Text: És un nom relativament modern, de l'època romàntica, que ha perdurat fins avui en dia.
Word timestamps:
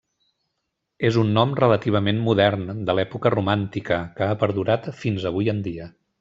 És 1.09 1.19
un 1.23 1.29
nom 1.35 1.51
relativament 1.59 2.21
modern, 2.29 2.63
de 2.89 2.95
l'època 3.01 3.33
romàntica, 3.35 4.01
que 4.19 4.31
ha 4.31 4.39
perdurat 4.47 4.89
fins 5.05 5.29
avui 5.35 5.55
en 5.55 5.63
dia. 5.71 5.93